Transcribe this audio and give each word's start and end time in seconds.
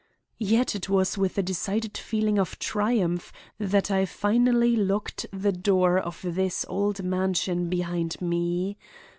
Yet 0.39 0.73
it 0.73 0.89
was 0.89 1.15
with 1.15 1.37
a 1.37 1.43
decided 1.43 1.95
feeling 1.95 2.39
of 2.39 2.57
triumph 2.57 3.31
that 3.59 3.91
I 3.91 4.07
finally 4.07 4.75
locked 4.75 5.27
the 5.31 5.51
door 5.51 5.99
of 5.99 6.21
this 6.23 6.65
old 6.67 7.03
mansion 7.03 7.69
behind 7.69 8.19
me. 8.19 8.79